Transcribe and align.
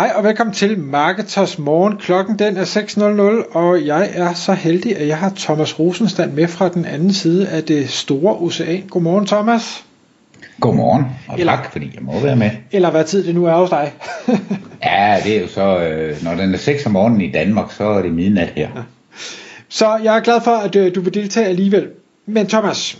Hej 0.00 0.12
og 0.16 0.24
velkommen 0.24 0.54
til 0.54 0.78
Marketers 0.78 1.58
Morgen. 1.58 1.96
Klokken 1.96 2.38
den 2.38 2.56
er 2.56 2.64
6.00, 2.64 3.56
og 3.56 3.86
jeg 3.86 4.10
er 4.14 4.34
så 4.34 4.52
heldig, 4.52 4.96
at 4.96 5.08
jeg 5.08 5.18
har 5.18 5.32
Thomas 5.36 5.78
Rosenstand 5.78 6.32
med 6.32 6.48
fra 6.48 6.68
den 6.68 6.84
anden 6.84 7.12
side 7.12 7.48
af 7.48 7.64
det 7.64 7.90
store 7.90 8.36
ocean. 8.36 8.82
Godmorgen 8.90 9.26
Thomas. 9.26 9.84
Godmorgen, 10.60 11.04
og 11.28 11.38
Eller- 11.38 11.52
tak 11.52 11.72
fordi 11.72 11.90
jeg 11.94 12.02
må 12.02 12.20
være 12.20 12.36
med. 12.36 12.50
Eller 12.72 12.90
hvad 12.90 13.04
tid 13.04 13.26
det 13.26 13.34
nu 13.34 13.44
er 13.44 13.54
hos 13.54 13.70
dig. 13.70 13.92
Ja, 14.84 15.16
det 15.24 15.36
er 15.36 15.40
jo 15.40 15.48
så, 15.48 15.78
øh, 15.78 16.24
når 16.24 16.34
den 16.34 16.54
er 16.54 16.58
6 16.58 16.86
om 16.86 16.92
morgenen 16.92 17.20
i 17.20 17.30
Danmark, 17.30 17.72
så 17.72 17.84
er 17.84 18.02
det 18.02 18.12
midnat 18.12 18.52
her. 18.56 18.68
så 19.68 19.96
jeg 20.04 20.16
er 20.16 20.20
glad 20.20 20.40
for, 20.44 20.56
at 20.56 20.76
øh, 20.76 20.94
du 20.94 21.00
vil 21.00 21.14
deltage 21.14 21.46
alligevel. 21.46 21.88
Men 22.26 22.46
Thomas, 22.46 22.98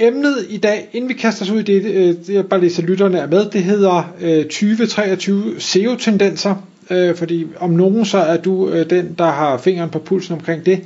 emnet 0.00 0.46
i 0.48 0.56
dag, 0.56 0.88
inden 0.92 1.08
vi 1.08 1.14
kaster 1.14 1.44
os 1.44 1.50
ud 1.50 1.60
i 1.60 1.62
det, 1.62 1.84
øh, 1.84 2.14
det 2.26 2.28
jeg 2.28 2.46
bare 2.46 2.60
lige 2.60 2.70
så 2.70 2.82
lytterne 2.82 3.18
er 3.18 3.26
med, 3.26 3.50
det 3.50 3.62
hedder 3.62 4.14
øh, 4.20 4.44
2023 4.44 5.54
SEO-tendenser. 5.58 6.54
Øh, 6.90 7.16
fordi 7.16 7.46
om 7.58 7.70
nogen, 7.70 8.04
så 8.04 8.18
er 8.18 8.36
du 8.36 8.70
øh, 8.70 8.90
den, 8.90 9.14
der 9.18 9.30
har 9.30 9.58
fingeren 9.58 9.90
på 9.90 9.98
pulsen 9.98 10.34
omkring 10.34 10.66
det. 10.66 10.80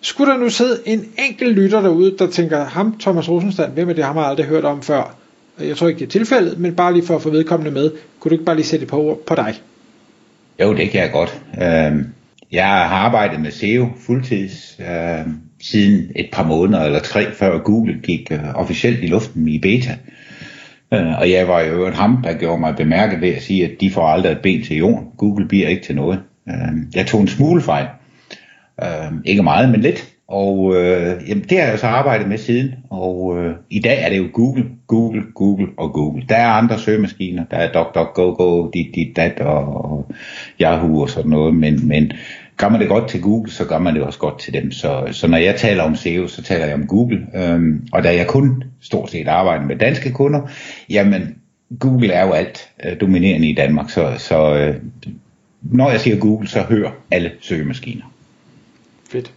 Skulle 0.00 0.32
der 0.32 0.38
nu 0.38 0.48
sidde 0.48 0.78
en 0.86 1.04
enkelt 1.28 1.56
lytter 1.56 1.80
derude, 1.80 2.16
der 2.18 2.26
tænker, 2.26 2.64
ham 2.64 2.98
Thomas 3.00 3.28
Rosenstand, 3.28 3.72
hvem 3.72 3.88
er 3.88 3.92
det, 3.92 4.04
ham 4.04 4.16
har 4.16 4.22
jeg 4.22 4.30
aldrig 4.30 4.46
hørt 4.46 4.64
om 4.64 4.82
før? 4.82 5.16
Jeg 5.60 5.76
tror 5.76 5.88
ikke, 5.88 5.98
det 5.98 6.06
er 6.06 6.10
tilfældet, 6.10 6.58
men 6.58 6.74
bare 6.74 6.92
lige 6.92 7.06
for 7.06 7.16
at 7.16 7.22
få 7.22 7.30
vedkommende 7.30 7.70
med, 7.70 7.90
kunne 8.20 8.30
du 8.30 8.34
ikke 8.34 8.44
bare 8.44 8.56
lige 8.56 8.66
sætte 8.66 8.82
et 8.82 8.90
par 8.90 8.96
ord 8.96 9.18
på 9.26 9.34
dig? 9.34 9.54
Jo, 10.60 10.74
det 10.74 10.90
kan 10.90 11.00
jeg 11.00 11.10
godt. 11.12 11.40
Øh, 11.54 12.04
jeg 12.52 12.66
har 12.66 12.96
arbejdet 12.96 13.40
med 13.40 13.50
SEO 13.50 13.88
fuldtids 14.06 14.76
øh, 14.80 15.26
siden 15.60 16.10
et 16.16 16.28
par 16.32 16.46
måneder 16.46 16.84
eller 16.84 17.00
tre, 17.00 17.32
før 17.32 17.58
Google 17.58 18.00
gik 18.02 18.32
øh, 18.32 18.54
officielt 18.54 19.02
i 19.02 19.06
luften 19.06 19.48
i 19.48 19.58
beta. 19.58 19.96
Øh, 20.94 21.18
og 21.18 21.30
jeg 21.30 21.48
var 21.48 21.60
jo 21.60 21.86
en 21.86 21.92
ham, 21.92 22.22
der 22.24 22.38
gjorde 22.38 22.60
mig 22.60 22.76
bemærket 22.76 23.20
ved 23.20 23.28
at 23.28 23.42
sige, 23.42 23.64
at 23.64 23.70
de 23.80 23.90
får 23.90 24.06
aldrig 24.06 24.32
et 24.32 24.42
ben 24.42 24.62
til 24.62 24.76
jorden. 24.76 25.06
Google 25.16 25.48
bliver 25.48 25.68
ikke 25.68 25.82
til 25.82 25.94
noget. 25.94 26.20
Øh, 26.48 26.94
jeg 26.94 27.06
tog 27.06 27.20
en 27.20 27.28
smule 27.28 27.62
fejl. 27.62 27.86
Øh, 28.82 29.12
ikke 29.24 29.42
meget, 29.42 29.70
men 29.70 29.80
lidt. 29.80 30.14
Og 30.30 30.76
øh, 30.76 31.28
jamen, 31.28 31.44
det 31.44 31.60
har 31.60 31.68
jeg 31.68 31.78
så 31.78 31.86
arbejdet 31.86 32.28
med 32.28 32.38
siden. 32.38 32.74
Og 32.90 33.38
øh, 33.38 33.54
i 33.70 33.80
dag 33.80 34.04
er 34.04 34.08
det 34.08 34.18
jo 34.18 34.28
Google, 34.32 34.64
Google, 34.86 35.22
Google 35.34 35.66
og 35.78 35.92
Google. 35.92 36.22
Der 36.28 36.36
er 36.36 36.48
andre 36.48 36.78
søgemaskiner. 36.78 37.44
Der 37.50 37.56
er 37.56 37.72
DuckDuckGo, 37.72 38.70
dit, 38.74 38.94
dit, 38.94 39.16
dat 39.16 39.40
og, 39.40 39.84
og 39.84 40.10
Yahoo 40.60 41.00
og 41.00 41.10
sådan 41.10 41.30
noget. 41.30 41.54
Men, 41.54 41.88
men 41.88 42.12
gør 42.60 42.68
man 42.68 42.80
det 42.80 42.88
godt 42.88 43.08
til 43.08 43.22
Google, 43.22 43.52
så 43.52 43.64
gør 43.64 43.78
man 43.78 43.94
det 43.94 44.02
også 44.02 44.18
godt 44.18 44.38
til 44.38 44.52
dem. 44.52 44.72
Så, 44.72 45.08
så 45.12 45.26
når 45.26 45.38
jeg 45.38 45.56
taler 45.56 45.82
om 45.82 45.96
SEO, 45.96 46.28
så 46.28 46.42
taler 46.42 46.66
jeg 46.66 46.74
om 46.74 46.86
Google. 46.86 47.26
Øhm, 47.34 47.88
og 47.92 48.04
da 48.04 48.14
jeg 48.14 48.26
kun 48.26 48.64
stort 48.80 49.10
set 49.10 49.28
arbejder 49.28 49.64
med 49.64 49.76
danske 49.76 50.12
kunder, 50.12 50.40
jamen 50.90 51.34
Google 51.78 52.12
er 52.12 52.26
jo 52.26 52.32
alt 52.32 52.68
øh, 52.84 53.00
dominerende 53.00 53.48
i 53.48 53.54
Danmark. 53.54 53.90
Så, 53.90 54.14
så 54.18 54.54
øh, 54.54 54.74
når 55.62 55.90
jeg 55.90 56.00
siger 56.00 56.16
Google, 56.16 56.48
så 56.48 56.60
hører 56.62 56.90
alle 57.10 57.30
søgemaskiner. 57.40 58.04
Fedt. 59.10 59.32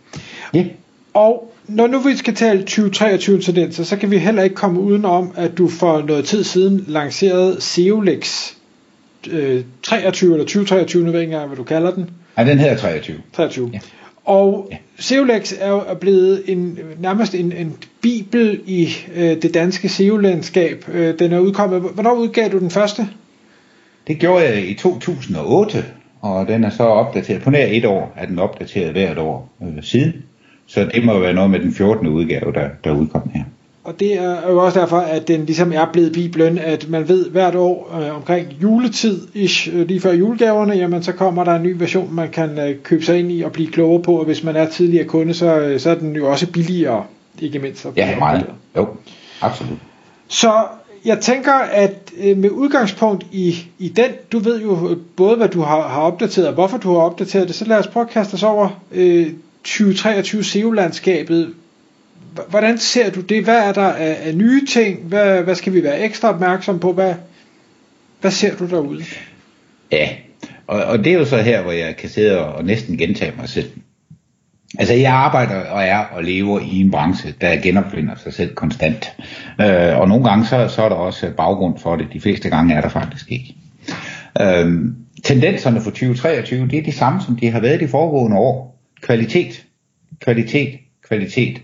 Ja. 0.54 0.66
Og 1.14 1.54
når 1.68 1.88
nu 1.88 2.00
vi 2.00 2.16
skal 2.16 2.36
tale 2.36 2.60
2023 2.60 3.42
tendenser, 3.42 3.84
så 3.84 3.98
kan 3.98 4.12
vi 4.12 4.18
heller 4.18 4.44
ikke 4.44 4.56
komme 4.56 4.80
udenom, 4.80 5.32
at 5.36 5.58
du 5.58 5.68
for 5.68 6.02
noget 6.02 6.26
tid 6.26 6.44
siden 6.44 6.86
lancerede 6.88 7.62
SEOLEX 7.62 8.52
øh, 9.32 9.64
23 9.84 10.34
eller 10.34 10.46
2023, 10.46 11.04
nu 11.04 11.12
ved 11.12 11.20
jeg 11.20 11.22
ikke 11.22 11.34
engang, 11.34 11.48
hvad 11.48 11.58
du 11.58 11.64
kalder 11.64 11.92
den. 11.92 12.10
Ja, 12.38 12.44
den 12.44 12.60
hedder 12.60 12.78
23. 12.78 13.18
23. 13.34 13.70
Ja. 13.74 13.80
Og 14.26 14.68
Ja. 14.72 14.78
SEOLEX 15.00 15.54
er 15.60 15.70
jo 15.70 15.84
blevet 16.02 16.44
en, 16.46 16.80
nærmest 17.00 17.36
en, 17.36 17.52
en 17.52 17.76
bibel 18.02 18.62
i 18.66 18.90
øh, 19.16 19.42
det 19.42 19.54
danske 19.54 19.90
SEO-landskab. 19.90 20.86
Øh, 20.94 21.20
den 21.20 21.32
er 21.32 21.40
udkommet. 21.40 21.82
Hvornår 21.82 22.14
udgav 22.14 22.52
du 22.52 22.60
den 22.60 22.70
første? 22.70 23.08
Det 24.08 24.20
gjorde 24.20 24.46
jeg 24.46 24.70
i 24.70 24.74
2008, 24.74 25.86
og 26.22 26.48
den 26.48 26.64
er 26.64 26.70
så 26.70 26.84
opdateret. 26.84 27.42
På 27.42 27.50
nær 27.50 27.66
et 27.66 27.86
år 27.86 28.14
er 28.16 28.26
den 28.26 28.40
opdateret 28.40 28.92
hvert 28.92 29.18
år 29.18 29.50
øh, 29.64 29.84
siden. 29.84 30.14
Så 30.68 30.90
det 30.94 31.06
må 31.06 31.20
være 31.20 31.34
noget 31.34 31.52
med 31.52 31.60
den 31.60 31.74
14. 31.74 32.08
udgave, 32.08 32.54
der, 32.54 32.70
der 32.84 32.92
udkom 32.92 33.30
her. 33.34 33.44
Og 33.84 34.00
det 34.00 34.14
er 34.14 34.50
jo 34.50 34.66
også 34.66 34.80
derfor, 34.80 34.98
at 34.98 35.28
den 35.28 35.46
ligesom 35.46 35.72
er 35.74 35.86
blevet 35.94 36.14
bibelen, 36.14 36.58
at 36.58 36.90
man 36.90 37.08
ved 37.08 37.30
hvert 37.30 37.56
år 37.56 38.00
øh, 38.02 38.16
omkring 38.16 38.48
juletid, 38.62 39.28
ish, 39.34 39.70
øh, 39.74 39.88
lige 39.88 40.02
før 40.02 40.14
julegaverne, 40.14 40.74
jamen 40.74 41.04
så 41.04 41.12
kommer 41.12 41.44
der 41.44 41.56
en 41.56 41.64
ny 41.64 41.76
version, 41.80 42.16
man 42.16 42.30
kan 42.30 42.60
øh, 42.60 42.76
købe 42.84 43.06
sig 43.06 43.20
ind 43.20 43.32
i 43.32 43.42
og 43.42 43.52
blive 43.52 43.72
klogere 43.72 44.04
på, 44.04 44.20
og 44.20 44.26
hvis 44.26 44.44
man 44.44 44.56
er 44.56 44.66
tidligere 44.66 45.06
kunde, 45.06 45.34
så, 45.34 45.60
øh, 45.60 45.80
så 45.80 45.90
er 45.90 45.96
den 45.96 46.16
jo 46.16 46.32
også 46.32 46.52
billigere, 46.52 47.04
ikke 47.42 47.60
mindst. 47.60 47.88
Ja, 47.96 48.20
meget. 48.20 48.46
Jo, 48.78 48.88
absolut. 49.42 49.78
Så 50.28 50.54
jeg 51.06 51.20
tænker, 51.20 51.54
at 51.54 52.12
øh, 52.18 52.38
med 52.38 52.50
udgangspunkt 52.50 53.26
i, 53.32 53.56
i 53.80 53.90
den, 53.90 54.12
du 54.32 54.40
ved 54.40 54.62
jo 54.62 54.90
øh, 54.90 54.98
både, 55.16 55.36
hvad 55.36 55.48
du 55.48 55.62
har, 55.62 55.88
har 55.88 56.02
opdateret, 56.02 56.48
og 56.48 56.54
hvorfor 56.54 56.78
du 56.78 56.94
har 56.94 57.00
opdateret 57.00 57.48
det, 57.48 57.56
så 57.56 57.66
lad 57.66 57.78
os 57.78 57.88
prøve 57.88 58.06
at 58.06 58.12
kaste 58.12 58.34
os 58.34 58.44
over 58.44 58.82
øh, 58.92 59.28
2023 59.64 60.44
SEO-landskabet. 60.44 61.54
Hvordan 62.50 62.78
ser 62.78 63.12
du 63.12 63.22
det? 63.22 63.44
Hvad 63.44 63.58
er 63.58 63.74
der 63.74 63.88
af, 63.88 64.18
af 64.22 64.36
nye 64.36 64.66
ting? 64.66 65.00
Hvad, 65.00 65.44
hvad 65.44 65.56
skal 65.56 65.74
vi 65.74 65.84
være 65.84 66.00
ekstra 66.00 66.30
opmærksom 66.30 66.80
på? 66.80 66.94
Hvad, 66.94 67.14
hvad 68.22 68.32
ser 68.32 68.56
du 68.56 68.70
derude? 68.70 69.04
Ja, 69.92 70.10
og, 70.68 70.84
og 70.84 70.98
det 70.98 71.08
er 71.14 71.18
jo 71.18 71.26
så 71.26 71.38
her, 71.38 71.62
hvor 71.62 71.72
jeg 71.72 71.96
kan 71.96 72.10
sidde 72.10 72.40
og, 72.40 72.54
og 72.54 72.66
næsten 72.66 72.98
gentage 72.98 73.34
mig 73.38 73.50
selv. 73.50 73.70
Altså 74.80 74.94
jeg 74.94 75.14
arbejder 75.14 75.56
og 75.56 75.84
er 75.84 75.98
og 75.98 76.24
lever 76.24 76.60
i 76.60 76.80
en 76.80 76.92
branche, 76.92 77.34
der 77.42 77.62
genopfinder 77.62 78.16
sig 78.16 78.34
selv 78.34 78.56
konstant. 78.56 79.12
Øh, 79.62 80.00
og 80.00 80.08
nogle 80.08 80.24
gange 80.24 80.46
så, 80.46 80.68
så 80.68 80.82
er 80.82 80.90
der 80.90 80.96
også 80.96 81.32
baggrund 81.38 81.80
for 81.80 81.96
det. 81.96 82.08
De 82.14 82.22
fleste 82.22 82.50
gange 82.50 82.76
er 82.76 82.82
der 82.82 82.90
faktisk 82.90 83.32
ikke. 83.32 83.56
Øh, 84.42 84.82
tendenserne 85.24 85.82
for 85.82 85.90
2023, 85.90 86.68
det 86.68 86.80
er 86.80 86.84
de 86.84 86.92
samme, 86.92 87.22
som 87.22 87.36
de 87.36 87.52
har 87.52 87.60
været 87.60 87.80
de 87.80 87.88
foregående 87.88 88.38
år. 88.38 88.80
Kvalitet, 89.02 89.66
kvalitet, 90.22 90.80
kvalitet. 91.08 91.62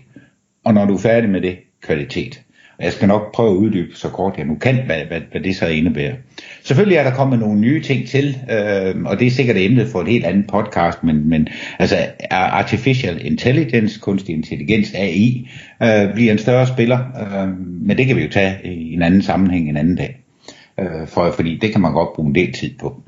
Og 0.64 0.74
når 0.74 0.84
du 0.84 0.94
er 0.94 0.98
færdig 0.98 1.30
med 1.30 1.40
det, 1.40 1.58
kvalitet. 1.82 2.40
Og 2.78 2.84
jeg 2.84 2.92
skal 2.92 3.08
nok 3.08 3.34
prøve 3.34 3.50
at 3.50 3.56
uddybe 3.56 3.96
så 3.96 4.08
kort 4.08 4.34
jeg 4.38 4.46
nu 4.46 4.54
kan, 4.54 4.78
hvad, 4.86 5.04
hvad, 5.08 5.20
hvad 5.30 5.40
det 5.40 5.56
så 5.56 5.66
indebærer. 5.66 6.14
Selvfølgelig 6.62 6.96
er 6.96 7.04
der 7.04 7.14
kommet 7.14 7.38
nogle 7.38 7.60
nye 7.60 7.82
ting 7.82 8.08
til, 8.08 8.38
øh, 8.50 9.02
og 9.04 9.18
det 9.18 9.26
er 9.26 9.30
sikkert 9.30 9.56
emnet 9.56 9.88
for 9.88 10.00
et 10.00 10.08
helt 10.08 10.24
andet 10.24 10.46
podcast, 10.46 11.04
men, 11.04 11.28
men 11.28 11.48
altså 11.78 11.96
Artificial 12.30 13.26
Intelligence, 13.26 14.00
kunstig 14.00 14.34
intelligens, 14.34 14.94
AI, 14.94 15.48
øh, 15.82 16.14
bliver 16.14 16.32
en 16.32 16.38
større 16.38 16.66
spiller, 16.66 16.98
øh, 16.98 17.48
men 17.86 17.98
det 17.98 18.06
kan 18.06 18.16
vi 18.16 18.22
jo 18.22 18.30
tage 18.30 18.56
i 18.64 18.94
en 18.94 19.02
anden 19.02 19.22
sammenhæng 19.22 19.68
en 19.68 19.76
anden 19.76 19.96
dag, 19.96 20.20
øh, 20.80 21.06
for, 21.06 21.30
fordi 21.30 21.58
det 21.62 21.72
kan 21.72 21.80
man 21.80 21.92
godt 21.92 22.12
bruge 22.14 22.28
en 22.28 22.34
del 22.34 22.52
tid 22.52 22.70
på. 22.80 23.02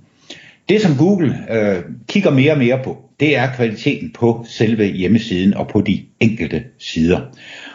Det 0.69 0.81
som 0.81 0.97
Google 0.97 1.37
øh, 1.51 1.83
kigger 2.09 2.31
mere 2.31 2.53
og 2.53 2.59
mere 2.59 2.81
på, 2.85 2.99
det 3.23 3.37
er 3.37 3.55
kvaliteten 3.57 4.11
på 4.11 4.45
selve 4.49 4.85
hjemmesiden 4.85 5.55
og 5.55 5.69
på 5.69 5.81
de 5.81 6.03
enkelte 6.21 6.65
sider. 6.79 7.21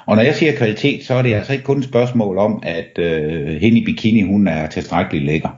Og 0.06 0.16
når 0.16 0.24
jeg 0.24 0.36
siger 0.36 0.58
kvalitet, 0.58 1.06
så 1.06 1.14
er 1.14 1.22
det 1.22 1.34
altså 1.34 1.54
ikke 1.54 1.66
kun 1.66 1.80
et 1.80 1.84
spørgsmål 1.84 2.38
om, 2.38 2.64
at 2.64 3.00
øh, 3.00 3.48
hende 3.48 3.80
i 3.80 3.86
bikini, 3.86 4.22
hun 4.22 4.48
er 4.48 4.68
tilstrækkeligt 4.68 5.26
lækker. 5.26 5.50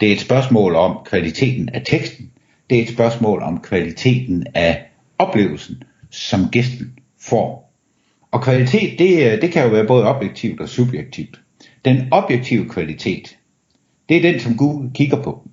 Det 0.00 0.08
er 0.08 0.12
et 0.12 0.20
spørgsmål 0.20 0.74
om 0.74 0.98
kvaliteten 1.04 1.68
af 1.68 1.82
teksten. 1.86 2.30
Det 2.70 2.78
er 2.78 2.82
et 2.82 2.88
spørgsmål 2.88 3.42
om 3.42 3.60
kvaliteten 3.60 4.46
af 4.54 4.90
oplevelsen, 5.18 5.82
som 6.10 6.40
gæsten 6.52 6.92
får. 7.20 7.74
Og 8.30 8.42
kvalitet, 8.42 8.98
det, 8.98 9.32
øh, 9.32 9.42
det 9.42 9.52
kan 9.52 9.62
jo 9.64 9.68
være 9.68 9.86
både 9.86 10.04
objektivt 10.04 10.60
og 10.60 10.68
subjektivt. 10.68 11.40
Den 11.84 12.08
objektive 12.10 12.68
kvalitet, 12.68 13.36
det 14.08 14.16
er 14.16 14.32
den, 14.32 14.40
som 14.40 14.56
Google 14.56 14.90
kigger 14.94 15.22
på. 15.22 15.48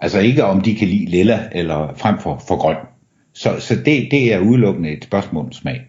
Altså 0.00 0.18
ikke 0.18 0.44
om 0.44 0.60
de 0.60 0.74
kan 0.74 0.88
lide 0.88 1.10
lilla 1.10 1.48
eller 1.52 1.94
frem 1.96 2.18
for, 2.18 2.42
for 2.48 2.56
grøn. 2.56 2.91
Så, 3.32 3.60
så 3.60 3.74
det, 3.74 4.08
det 4.10 4.34
er 4.34 4.38
udelukkende 4.38 4.90
et 4.90 5.04
spørgsmål 5.04 5.44
om 5.44 5.52
smag. 5.52 5.80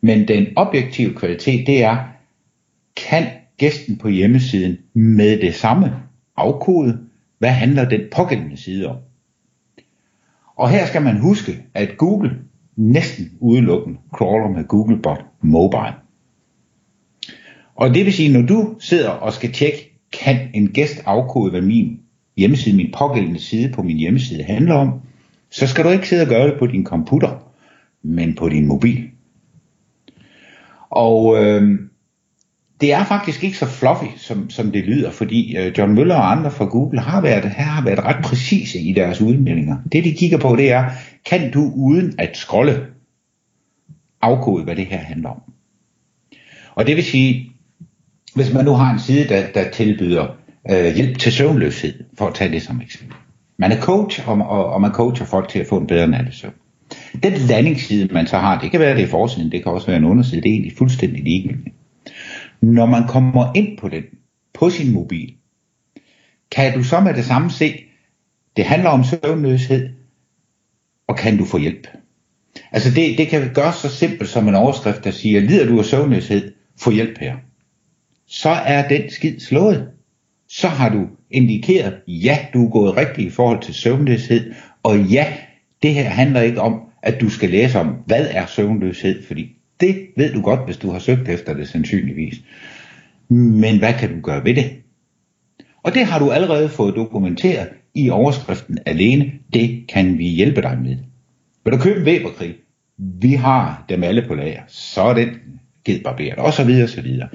Men 0.00 0.28
den 0.28 0.46
objektive 0.56 1.14
kvalitet, 1.14 1.66
det 1.66 1.82
er, 1.82 1.96
kan 2.96 3.26
gæsten 3.58 3.98
på 3.98 4.08
hjemmesiden 4.08 4.78
med 4.94 5.40
det 5.40 5.54
samme 5.54 5.92
afkode, 6.36 6.98
hvad 7.38 7.50
handler 7.50 7.88
den 7.88 8.00
pågældende 8.12 8.56
side 8.56 8.88
om? 8.88 8.96
Og 10.56 10.70
her 10.70 10.86
skal 10.86 11.02
man 11.02 11.18
huske, 11.18 11.62
at 11.74 11.96
Google 11.96 12.38
næsten 12.76 13.30
udelukkende 13.40 13.98
crawler 14.14 14.48
med 14.48 14.64
Googlebot 14.64 15.24
Mobile. 15.40 15.94
Og 17.74 17.94
det 17.94 18.04
vil 18.04 18.12
sige, 18.12 18.32
når 18.32 18.46
du 18.46 18.76
sidder 18.80 19.08
og 19.08 19.32
skal 19.32 19.52
tjekke, 19.52 19.98
kan 20.12 20.36
en 20.54 20.68
gæst 20.68 21.02
afkode, 21.06 21.50
hvad 21.50 21.62
min 21.62 22.00
hjemmeside, 22.36 22.76
min 22.76 22.92
pågældende 22.98 23.40
side 23.40 23.72
på 23.72 23.82
min 23.82 23.96
hjemmeside 23.96 24.42
handler 24.42 24.74
om, 24.74 25.00
så 25.52 25.66
skal 25.66 25.84
du 25.84 25.88
ikke 25.88 26.08
sidde 26.08 26.22
og 26.22 26.28
gøre 26.28 26.46
det 26.46 26.58
på 26.58 26.66
din 26.66 26.84
computer, 26.86 27.52
men 28.02 28.34
på 28.34 28.48
din 28.48 28.66
mobil. 28.66 29.10
Og 30.90 31.44
øh, 31.44 31.78
det 32.80 32.92
er 32.92 33.04
faktisk 33.04 33.44
ikke 33.44 33.58
så 33.58 33.66
fluffy, 33.66 34.16
som, 34.16 34.50
som 34.50 34.72
det 34.72 34.84
lyder, 34.84 35.10
fordi 35.10 35.56
øh, 35.56 35.78
John 35.78 35.94
Møller 35.94 36.14
og 36.14 36.30
andre 36.30 36.50
fra 36.50 36.64
Google 36.64 37.00
har 37.00 37.20
været, 37.20 37.44
her 37.44 37.64
har 37.64 37.84
været 37.84 38.04
ret 38.04 38.24
præcise 38.24 38.80
i 38.80 38.92
deres 38.92 39.20
udmeldinger. 39.20 39.76
Det 39.92 40.04
de 40.04 40.14
kigger 40.14 40.38
på, 40.38 40.56
det 40.56 40.72
er, 40.72 40.90
kan 41.24 41.50
du 41.52 41.72
uden 41.76 42.14
at 42.18 42.36
scrolle 42.36 42.86
afkode, 44.22 44.64
hvad 44.64 44.76
det 44.76 44.86
her 44.86 44.98
handler 44.98 45.28
om. 45.28 45.42
Og 46.74 46.86
det 46.86 46.96
vil 46.96 47.04
sige, 47.04 47.52
hvis 48.34 48.52
man 48.52 48.64
nu 48.64 48.72
har 48.72 48.92
en 48.92 49.00
side, 49.00 49.28
der, 49.28 49.46
der 49.54 49.70
tilbyder 49.70 50.26
øh, 50.70 50.94
hjælp 50.94 51.18
til 51.18 51.32
søvnløshed, 51.32 52.04
for 52.18 52.26
at 52.26 52.34
tage 52.34 52.52
det 52.52 52.62
som 52.62 52.80
eksempel. 52.80 53.16
Man 53.62 53.72
er 53.72 53.80
coach, 53.80 54.28
og, 54.28 54.38
og, 54.38 54.66
og 54.66 54.80
man 54.80 54.92
coacher 54.92 55.26
folk 55.26 55.48
til 55.48 55.58
at 55.58 55.66
få 55.66 55.78
en 55.78 55.86
bedre 55.86 56.08
nattesøvn. 56.08 56.54
Den 57.22 57.32
landingsside, 57.32 58.14
man 58.14 58.26
så 58.26 58.38
har, 58.38 58.60
det 58.60 58.70
kan 58.70 58.80
være 58.80 58.96
det 58.96 59.02
er 59.02 59.08
forsiden, 59.08 59.52
det 59.52 59.62
kan 59.62 59.72
også 59.72 59.86
være 59.86 59.96
en 59.96 60.04
underside, 60.04 60.42
det 60.42 60.48
er 60.48 60.52
egentlig 60.52 60.76
fuldstændig 60.78 61.24
ligegyldigt. 61.24 61.74
Når 62.60 62.86
man 62.86 63.06
kommer 63.08 63.52
ind 63.54 63.78
på 63.78 63.88
den, 63.88 64.02
på 64.54 64.70
sin 64.70 64.92
mobil, 64.92 65.34
kan 66.50 66.74
du 66.74 66.84
så 66.84 67.00
med 67.00 67.14
det 67.14 67.24
samme 67.24 67.50
se, 67.50 67.74
det 68.56 68.64
handler 68.64 68.90
om 68.90 69.04
søvnløshed, 69.04 69.88
og 71.08 71.16
kan 71.16 71.38
du 71.38 71.44
få 71.44 71.58
hjælp? 71.58 71.86
Altså 72.72 72.90
det, 72.94 73.18
det 73.18 73.28
kan 73.28 73.50
gøres 73.54 73.76
så 73.76 73.88
simpelt 73.88 74.30
som 74.30 74.48
en 74.48 74.54
overskrift, 74.54 75.04
der 75.04 75.10
siger, 75.10 75.40
lider 75.40 75.66
du 75.66 75.78
af 75.78 75.84
søvnløshed, 75.84 76.52
få 76.80 76.90
hjælp 76.90 77.18
her. 77.18 77.36
Så 78.26 78.50
er 78.50 78.88
den 78.88 79.10
skid 79.10 79.40
slået. 79.40 79.88
Så 80.48 80.68
har 80.68 80.88
du 80.88 81.08
indikeret, 81.32 81.94
ja, 82.06 82.38
du 82.54 82.66
er 82.66 82.70
gået 82.70 82.96
rigtigt 82.96 83.28
i 83.28 83.30
forhold 83.30 83.62
til 83.62 83.74
søvnløshed, 83.74 84.52
og 84.82 85.02
ja, 85.02 85.26
det 85.82 85.94
her 85.94 86.04
handler 86.04 86.40
ikke 86.40 86.60
om, 86.60 86.80
at 87.02 87.20
du 87.20 87.28
skal 87.28 87.50
læse 87.50 87.78
om, 87.78 87.86
hvad 88.06 88.26
er 88.30 88.46
søvnløshed, 88.46 89.22
fordi 89.26 89.48
det 89.80 90.06
ved 90.16 90.32
du 90.32 90.42
godt, 90.42 90.64
hvis 90.64 90.76
du 90.76 90.90
har 90.90 90.98
søgt 90.98 91.28
efter 91.28 91.54
det 91.54 91.68
sandsynligvis. 91.68 92.34
Men 93.28 93.78
hvad 93.78 93.94
kan 93.94 94.14
du 94.14 94.20
gøre 94.20 94.44
ved 94.44 94.54
det? 94.54 94.70
Og 95.82 95.94
det 95.94 96.06
har 96.06 96.18
du 96.18 96.30
allerede 96.30 96.68
fået 96.68 96.94
dokumenteret 96.94 97.68
i 97.94 98.10
overskriften 98.10 98.78
alene. 98.86 99.32
Det 99.52 99.84
kan 99.88 100.18
vi 100.18 100.24
hjælpe 100.28 100.62
dig 100.62 100.78
med. 100.82 100.96
Vil 101.64 101.72
du 101.72 101.78
købe 101.78 102.04
Weberkrig? 102.04 102.54
Vi 102.98 103.32
har 103.32 103.84
dem 103.88 104.02
alle 104.02 104.24
på 104.28 104.34
lager. 104.34 104.62
Så 104.68 105.02
er 105.02 105.14
den 105.14 105.28
givet 105.84 106.02
barberet, 106.02 106.38
og 106.38 106.52
så 106.52 106.64
videre, 106.64 106.84
og 106.84 106.88
så 106.88 107.02
videre. 107.02 107.28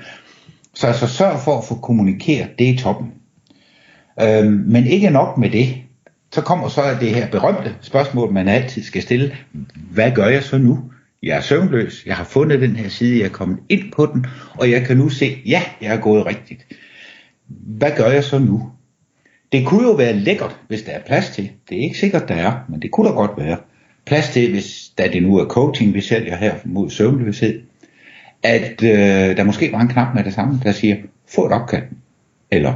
Så 0.73 0.87
altså 0.87 1.07
sørg 1.07 1.39
for 1.39 1.57
at 1.57 1.63
få 1.63 1.75
kommunikeret 1.75 2.59
det 2.59 2.65
i 2.65 2.77
toppen. 2.77 3.11
Øhm, 4.21 4.63
men 4.67 4.85
ikke 4.85 5.09
nok 5.09 5.37
med 5.37 5.49
det. 5.49 5.75
Så 6.31 6.41
kommer 6.41 6.67
så 6.67 6.81
det 6.99 7.09
her 7.09 7.27
berømte 7.27 7.75
spørgsmål, 7.81 8.33
man 8.33 8.47
altid 8.47 8.83
skal 8.83 9.01
stille. 9.01 9.35
Hvad 9.91 10.11
gør 10.11 10.25
jeg 10.25 10.43
så 10.43 10.57
nu? 10.57 10.79
Jeg 11.23 11.37
er 11.37 11.41
søvnløs, 11.41 12.03
jeg 12.05 12.15
har 12.15 12.23
fundet 12.23 12.61
den 12.61 12.75
her 12.75 12.89
side, 12.89 13.19
jeg 13.19 13.25
er 13.25 13.29
kommet 13.29 13.59
ind 13.69 13.91
på 13.91 14.05
den, 14.05 14.25
og 14.53 14.71
jeg 14.71 14.85
kan 14.85 14.97
nu 14.97 15.09
se, 15.09 15.37
ja, 15.45 15.63
jeg 15.81 15.95
er 15.95 15.99
gået 15.99 16.25
rigtigt. 16.25 16.65
Hvad 17.47 17.91
gør 17.97 18.07
jeg 18.07 18.23
så 18.23 18.39
nu? 18.39 18.71
Det 19.51 19.65
kunne 19.65 19.87
jo 19.87 19.91
være 19.91 20.13
lækkert, 20.13 20.59
hvis 20.67 20.81
der 20.81 20.91
er 20.91 21.01
plads 21.01 21.29
til. 21.29 21.51
Det 21.69 21.77
er 21.77 21.81
ikke 21.81 21.97
sikkert, 21.97 22.27
der 22.27 22.35
er, 22.35 22.53
men 22.69 22.81
det 22.81 22.91
kunne 22.91 23.09
der 23.09 23.15
godt 23.15 23.31
være. 23.37 23.57
Plads 24.05 24.29
til, 24.29 24.51
hvis 24.51 24.91
da 24.97 25.07
det 25.07 25.23
nu 25.23 25.37
er 25.37 25.45
coaching, 25.45 25.93
vi 25.93 26.01
sælger 26.01 26.35
her 26.35 26.55
mod 26.65 26.89
søvnløshed, 26.89 27.61
at 28.43 28.83
øh, 28.83 29.37
der 29.37 29.43
måske 29.43 29.71
var 29.71 29.81
en 29.81 29.87
knap 29.87 30.15
med 30.15 30.23
det 30.23 30.33
samme, 30.33 30.59
der 30.63 30.71
siger, 30.71 30.95
få 31.35 31.45
et 31.45 31.51
opkald, 31.51 31.83
eller 32.51 32.73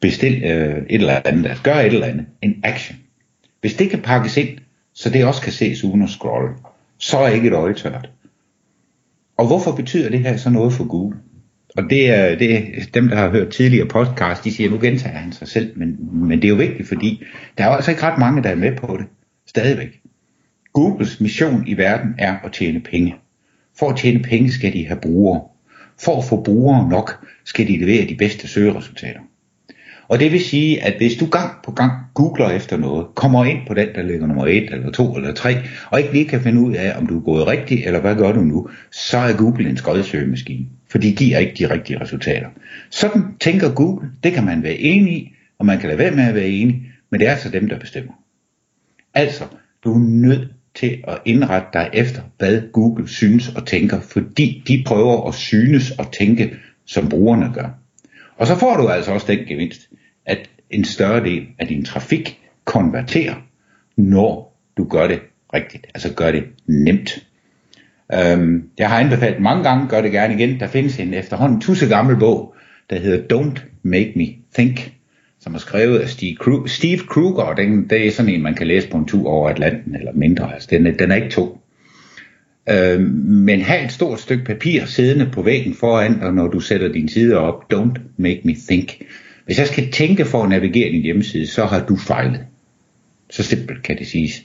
bestil 0.00 0.44
øh, 0.44 0.76
et 0.76 0.84
eller 0.90 1.20
andet, 1.24 1.60
gør 1.64 1.74
et 1.74 1.86
eller 1.86 2.06
andet, 2.06 2.26
en 2.42 2.60
action. 2.62 2.98
Hvis 3.60 3.74
det 3.74 3.90
kan 3.90 4.02
pakkes 4.02 4.36
ind, 4.36 4.58
så 4.94 5.10
det 5.10 5.24
også 5.24 5.42
kan 5.42 5.52
ses 5.52 5.84
uden 5.84 6.02
at 6.02 6.10
scrolle, 6.10 6.54
så 6.98 7.18
er 7.18 7.28
ikke 7.28 7.48
et 7.48 7.54
øje 7.54 7.74
tørt. 7.74 8.10
Og 9.36 9.46
hvorfor 9.46 9.72
betyder 9.72 10.10
det 10.10 10.20
her 10.20 10.36
så 10.36 10.50
noget 10.50 10.72
for 10.72 10.84
Google? 10.84 11.16
Og 11.76 11.82
det 11.90 12.10
er, 12.10 12.38
det 12.38 12.54
er 12.54 12.62
dem, 12.94 13.08
der 13.08 13.16
har 13.16 13.30
hørt 13.30 13.48
tidligere 13.48 13.88
podcast, 13.88 14.44
de 14.44 14.52
siger, 14.52 14.70
nu 14.70 14.78
gentager 14.80 15.16
han 15.16 15.32
sig 15.32 15.48
selv, 15.48 15.78
men, 15.78 15.98
men 16.12 16.42
det 16.42 16.44
er 16.44 16.48
jo 16.48 16.54
vigtigt, 16.54 16.88
fordi 16.88 17.22
der 17.58 17.64
er 17.64 17.68
jo 17.68 17.74
altså 17.74 17.90
ikke 17.90 18.02
ret 18.02 18.18
mange, 18.18 18.42
der 18.42 18.48
er 18.48 18.54
med 18.54 18.76
på 18.76 18.96
det. 18.96 19.06
Stadigvæk. 19.46 20.00
Googles 20.72 21.20
mission 21.20 21.66
i 21.66 21.76
verden 21.76 22.14
er 22.18 22.36
at 22.44 22.52
tjene 22.52 22.80
penge. 22.80 23.14
For 23.78 23.90
at 23.90 23.96
tjene 23.96 24.22
penge 24.22 24.52
skal 24.52 24.72
de 24.72 24.86
have 24.86 25.00
brugere. 25.00 25.42
For 26.00 26.18
at 26.18 26.24
få 26.24 26.42
brugere 26.42 26.88
nok, 26.88 27.26
skal 27.44 27.68
de 27.68 27.78
levere 27.78 28.08
de 28.08 28.14
bedste 28.14 28.48
søgeresultater. 28.48 29.20
Og 30.08 30.20
det 30.20 30.32
vil 30.32 30.44
sige, 30.44 30.82
at 30.82 30.94
hvis 30.96 31.16
du 31.16 31.26
gang 31.26 31.50
på 31.64 31.72
gang 31.72 31.92
googler 32.14 32.50
efter 32.50 32.76
noget, 32.76 33.06
kommer 33.14 33.44
ind 33.44 33.58
på 33.68 33.74
den, 33.74 33.88
der 33.94 34.02
ligger 34.02 34.26
nummer 34.26 34.46
1 34.46 34.72
eller 34.72 34.90
2 34.90 35.16
eller 35.16 35.34
3, 35.34 35.56
og 35.90 36.00
ikke 36.00 36.12
lige 36.12 36.28
kan 36.28 36.40
finde 36.40 36.60
ud 36.60 36.74
af, 36.74 36.98
om 36.98 37.06
du 37.06 37.18
er 37.18 37.22
gået 37.22 37.46
rigtigt, 37.46 37.86
eller 37.86 38.00
hvad 38.00 38.14
gør 38.14 38.32
du 38.32 38.40
nu, 38.40 38.68
så 38.92 39.18
er 39.18 39.36
Google 39.36 39.68
en 39.68 39.76
skodsøgemaskine, 39.76 40.66
for 40.90 40.98
de 40.98 41.14
giver 41.14 41.38
ikke 41.38 41.54
de 41.58 41.70
rigtige 41.70 42.00
resultater. 42.00 42.48
Sådan 42.90 43.22
tænker 43.40 43.74
Google, 43.74 44.08
det 44.24 44.32
kan 44.32 44.44
man 44.44 44.62
være 44.62 44.78
enig 44.78 45.12
i, 45.12 45.32
og 45.58 45.66
man 45.66 45.78
kan 45.78 45.88
lade 45.88 45.98
være 45.98 46.10
med 46.10 46.24
at 46.24 46.34
være 46.34 46.48
enig, 46.48 46.82
men 47.10 47.20
det 47.20 47.28
er 47.28 47.32
altså 47.32 47.50
dem, 47.50 47.68
der 47.68 47.78
bestemmer. 47.78 48.12
Altså, 49.14 49.44
du 49.84 49.94
er 49.94 49.98
nødt 49.98 50.48
til 50.74 51.04
at 51.08 51.18
indrette 51.24 51.68
dig 51.72 51.90
efter, 51.92 52.22
hvad 52.38 52.62
Google 52.72 53.08
synes 53.08 53.48
og 53.48 53.66
tænker, 53.66 54.00
fordi 54.00 54.62
de 54.68 54.82
prøver 54.86 55.28
at 55.28 55.34
synes 55.34 55.90
og 55.90 56.12
tænke, 56.12 56.56
som 56.86 57.08
brugerne 57.08 57.50
gør. 57.54 57.68
Og 58.36 58.46
så 58.46 58.58
får 58.58 58.76
du 58.76 58.88
altså 58.88 59.12
også 59.12 59.26
den 59.26 59.46
gevinst, 59.46 59.80
at 60.26 60.50
en 60.70 60.84
større 60.84 61.24
del 61.24 61.46
af 61.58 61.66
din 61.66 61.84
trafik 61.84 62.40
konverterer, 62.64 63.34
når 63.96 64.60
du 64.76 64.84
gør 64.84 65.06
det 65.06 65.20
rigtigt, 65.54 65.86
altså 65.94 66.14
gør 66.14 66.30
det 66.30 66.44
nemt. 66.66 67.26
Øhm, 68.14 68.70
jeg 68.78 68.88
har 68.88 68.98
anbefalet 69.00 69.40
mange 69.40 69.62
gange, 69.64 69.88
gør 69.88 70.00
det 70.00 70.12
gerne 70.12 70.34
igen. 70.34 70.60
Der 70.60 70.66
findes 70.66 70.98
en 70.98 71.14
efterhånden 71.14 71.60
tusse 71.60 71.88
gammel 71.88 72.16
bog, 72.16 72.54
der 72.90 72.98
hedder 72.98 73.36
Don't 73.36 73.60
Make 73.82 74.12
Me 74.16 74.26
Think, 74.54 74.92
som 75.40 75.54
er 75.54 75.58
skrevet 75.58 75.98
af 75.98 76.08
Steve, 76.08 76.36
Kru- 76.40 76.68
Steve 76.68 76.98
Kruger, 76.98 77.42
og 77.42 77.56
den, 77.56 77.90
det 77.90 78.06
er 78.06 78.10
sådan 78.10 78.34
en, 78.34 78.42
man 78.42 78.54
kan 78.54 78.66
læse 78.66 78.88
på 78.88 78.96
en 78.96 79.06
tur 79.06 79.28
over 79.28 79.50
Atlanten, 79.50 79.96
eller 79.96 80.12
mindre, 80.12 80.54
altså 80.54 80.68
den, 80.70 80.98
den 80.98 81.10
er 81.10 81.14
ikke 81.14 81.30
to. 81.30 81.58
Øh, 82.70 83.00
men 83.00 83.60
have 83.60 83.84
et 83.84 83.92
stort 83.92 84.20
stykke 84.20 84.44
papir 84.44 84.84
siddende 84.84 85.30
på 85.32 85.42
væggen 85.42 85.74
foran, 85.74 86.22
og 86.22 86.34
når 86.34 86.48
du 86.48 86.60
sætter 86.60 86.92
din 86.92 87.08
sider 87.08 87.36
op, 87.36 87.72
don't 87.74 88.00
make 88.16 88.40
me 88.44 88.54
think. 88.68 89.02
Hvis 89.44 89.58
jeg 89.58 89.66
skal 89.66 89.90
tænke 89.90 90.24
for 90.24 90.42
at 90.42 90.48
navigere 90.48 90.92
din 90.92 91.02
hjemmeside, 91.02 91.46
så 91.46 91.64
har 91.64 91.86
du 91.86 91.96
fejlet. 91.96 92.40
Så 93.30 93.42
simpelt 93.42 93.82
kan 93.82 93.98
det 93.98 94.06
siges. 94.06 94.44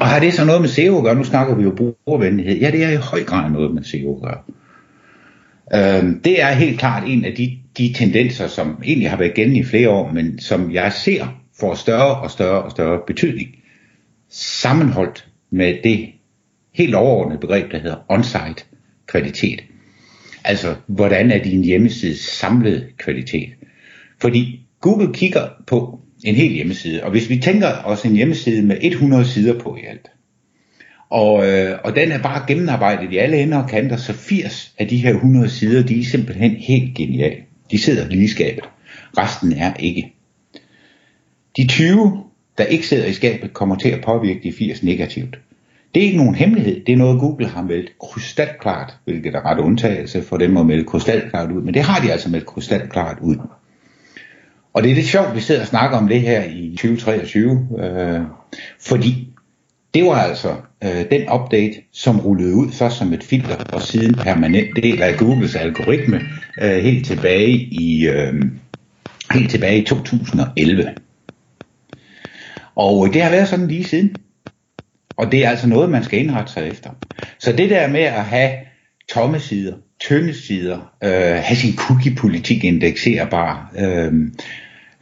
Og 0.00 0.06
har 0.06 0.20
det 0.20 0.34
så 0.34 0.44
noget 0.44 0.60
med 0.60 0.68
SEO 0.68 0.98
at 0.98 1.04
gøre? 1.04 1.14
Nu 1.14 1.24
snakker 1.24 1.54
vi 1.54 1.62
jo 1.62 1.70
brugervenlighed. 1.70 2.58
Ja, 2.58 2.70
det 2.70 2.84
er 2.84 2.90
i 2.90 2.96
høj 2.96 3.24
grad 3.24 3.50
noget 3.50 3.74
med 3.74 3.84
SEO 3.84 4.16
at 4.16 4.22
gøre. 4.22 4.38
Øh, 5.74 6.10
det 6.24 6.42
er 6.42 6.52
helt 6.52 6.78
klart 6.78 7.02
en 7.06 7.24
af 7.24 7.34
de, 7.34 7.58
de 7.78 7.92
tendenser, 7.92 8.46
som 8.46 8.82
egentlig 8.84 9.10
har 9.10 9.16
været 9.16 9.34
gældende 9.34 9.60
i 9.60 9.64
flere 9.64 9.90
år, 9.90 10.12
men 10.12 10.38
som 10.38 10.72
jeg 10.72 10.92
ser 10.92 11.42
får 11.60 11.74
større 11.74 12.20
og 12.20 12.30
større 12.30 12.62
og 12.62 12.70
større 12.70 13.00
betydning. 13.06 13.48
Sammenholdt 14.30 15.28
med 15.50 15.76
det 15.84 16.08
helt 16.72 16.94
overordnet 16.94 17.40
begreb, 17.40 17.72
der 17.72 17.78
hedder 17.78 17.96
on-site 18.08 18.64
kvalitet. 19.06 19.64
Altså, 20.44 20.74
hvordan 20.86 21.30
er 21.30 21.42
din 21.42 21.64
hjemmeside 21.64 22.18
samlet 22.18 22.88
kvalitet? 22.98 23.48
Fordi 24.20 24.66
Google 24.80 25.14
kigger 25.14 25.48
på 25.66 26.00
en 26.24 26.34
hel 26.34 26.52
hjemmeside, 26.52 27.04
og 27.04 27.10
hvis 27.10 27.28
vi 27.28 27.38
tænker 27.38 27.68
os 27.84 28.04
en 28.04 28.16
hjemmeside 28.16 28.62
med 28.62 28.76
100 28.80 29.24
sider 29.24 29.58
på 29.58 29.76
i 29.76 29.86
alt, 29.86 30.10
og, 31.10 31.46
øh, 31.46 31.78
og 31.84 31.96
den 31.96 32.12
er 32.12 32.22
bare 32.22 32.44
gennemarbejdet 32.48 33.12
i 33.12 33.16
alle 33.16 33.42
ender 33.42 33.62
og 33.62 33.68
kanter, 33.68 33.96
så 33.96 34.12
80 34.12 34.74
af 34.78 34.88
de 34.88 34.96
her 34.96 35.14
100 35.14 35.48
sider, 35.48 35.82
de 35.82 36.00
er 36.00 36.04
simpelthen 36.04 36.50
helt 36.50 36.96
geniale. 36.96 37.36
De 37.70 37.78
sidder 37.78 38.08
lige 38.08 38.24
i 38.24 38.28
skabet. 38.28 38.64
Resten 39.18 39.52
er 39.52 39.74
ikke. 39.74 40.12
De 41.56 41.66
20, 41.66 42.24
der 42.58 42.64
ikke 42.64 42.86
sidder 42.86 43.06
i 43.06 43.12
skabet, 43.12 43.52
kommer 43.52 43.78
til 43.78 43.88
at 43.88 44.04
påvirke 44.04 44.40
de 44.42 44.52
80 44.52 44.82
negativt. 44.82 45.38
Det 45.94 46.02
er 46.02 46.06
ikke 46.06 46.16
nogen 46.16 46.34
hemmelighed. 46.34 46.84
Det 46.84 46.92
er 46.92 46.96
noget, 46.96 47.20
Google 47.20 47.48
har 47.48 47.62
meldt 47.62 47.98
krystalklart, 47.98 48.96
hvilket 49.04 49.34
er 49.34 49.46
ret 49.46 49.58
undtagelse 49.58 50.22
for 50.22 50.36
dem 50.36 50.56
at 50.56 50.66
melde 50.66 50.84
krystalklart 50.84 51.50
ud. 51.50 51.62
Men 51.62 51.74
det 51.74 51.82
har 51.82 52.00
de 52.00 52.12
altså 52.12 52.30
meldt 52.30 52.46
krystalklart 52.46 53.18
ud. 53.20 53.36
Og 54.72 54.82
det 54.82 54.90
er 54.90 54.94
lidt 54.94 55.06
sjovt, 55.06 55.28
at 55.28 55.34
vi 55.34 55.40
sidder 55.40 55.60
og 55.60 55.66
snakker 55.66 55.98
om 55.98 56.08
det 56.08 56.20
her 56.20 56.44
i 56.44 56.70
2023, 56.76 57.68
øh, 57.78 58.20
fordi 58.80 59.28
det 59.94 60.04
var 60.04 60.14
altså 60.14 60.56
øh, 60.84 61.04
den 61.10 61.32
update, 61.32 61.74
som 61.92 62.20
rullede 62.20 62.54
ud 62.54 62.72
først 62.72 62.98
som 62.98 63.12
et 63.12 63.24
filter, 63.24 63.56
og 63.72 63.82
siden 63.82 64.14
permanent 64.14 64.76
del 64.76 65.02
af 65.02 65.18
Googles 65.18 65.54
algoritme, 65.54 66.20
øh, 66.62 66.76
helt 66.76 67.06
tilbage 67.06 67.50
i 67.58 68.08
øh, 68.08 68.42
helt 69.32 69.50
tilbage 69.50 69.82
i 69.82 69.84
2011. 69.84 70.94
Og 72.76 73.08
det 73.12 73.22
har 73.22 73.30
været 73.30 73.48
sådan 73.48 73.68
lige 73.68 73.84
siden. 73.84 74.16
Og 75.16 75.32
det 75.32 75.44
er 75.44 75.50
altså 75.50 75.68
noget, 75.68 75.90
man 75.90 76.04
skal 76.04 76.18
indrette 76.18 76.52
sig 76.52 76.68
efter. 76.68 76.90
Så 77.38 77.52
det 77.52 77.70
der 77.70 77.88
med 77.88 78.00
at 78.00 78.24
have 78.24 78.50
tomme 79.08 79.40
sider, 79.40 79.74
tynde 80.00 80.34
sider, 80.34 80.76
øh, 81.04 81.10
have 81.42 81.56
sin 81.56 81.76
cookie-politik 81.76 82.64
indekserbar, 82.64 83.72
øh, 83.78 84.12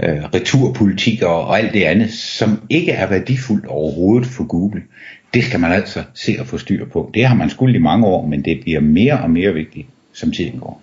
øh, 0.03 0.25
returpolitik 0.35 1.23
og, 1.23 1.45
og 1.45 1.59
alt 1.59 1.73
det 1.73 1.83
andet, 1.83 2.13
som 2.13 2.63
ikke 2.71 2.93
er 2.93 3.07
værdifuldt 3.07 3.67
overhovedet 3.67 4.29
for 4.29 4.45
Google, 4.45 4.83
det 5.35 5.45
skal 5.45 5.61
man 5.61 5.73
altså 5.73 6.03
se 6.15 6.37
at 6.41 6.47
få 6.47 6.59
styr 6.59 6.87
på. 6.87 7.11
Det 7.15 7.27
har 7.27 7.35
man 7.35 7.51
skulle 7.51 7.75
i 7.75 7.83
mange 7.83 8.07
år, 8.07 8.27
men 8.27 8.45
det 8.45 8.61
bliver 8.61 8.81
mere 8.81 9.21
og 9.21 9.31
mere 9.31 9.53
vigtigt, 9.53 9.87
som 10.13 10.33
tiden 10.33 10.61
går. 10.61 10.83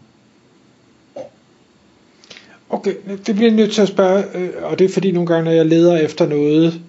Okay, 2.69 2.93
det 3.27 3.35
bliver 3.35 3.49
jeg 3.49 3.55
nødt 3.55 3.71
til 3.71 3.81
at 3.81 3.87
spørge, 3.87 4.23
øh, 4.35 4.49
og 4.61 4.79
det 4.79 4.85
er 4.85 4.93
fordi 4.93 5.11
nogle 5.11 5.27
gange, 5.27 5.45
når 5.45 5.51
jeg 5.51 5.65
leder 5.65 5.97
efter 5.97 6.27
noget, 6.27 6.81